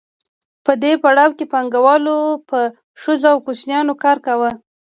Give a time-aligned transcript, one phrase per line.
[0.65, 2.17] په دې پړاو کې پانګوالو
[2.49, 2.59] په
[3.01, 4.51] ښځو او کوچنیانو کار کاوه